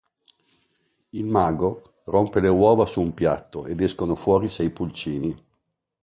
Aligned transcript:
Il 1.11 1.27
mago, 1.27 1.83
rompe 2.05 2.39
le 2.39 2.49
uova 2.49 2.87
su 2.87 3.01
di 3.01 3.05
un 3.05 3.13
piatto 3.13 3.67
ed 3.67 3.79
escono 3.81 4.15
fuori 4.15 4.49
sei 4.49 4.71
pulcini. 4.71 5.37